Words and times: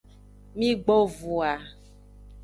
Migbo 0.57 0.95
voa. 1.19 1.53